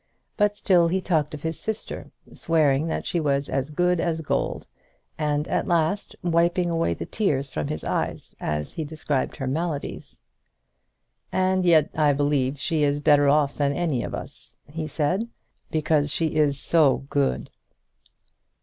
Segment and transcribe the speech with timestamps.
[0.35, 4.65] But still he talked of his sister, swearing that she was as good as gold,
[5.15, 10.19] and at last wiping away the tears from his eyes as he described her maladies.
[11.31, 15.29] "And yet I believe she is better off than any of us," he said,
[15.69, 17.51] "because she is so good."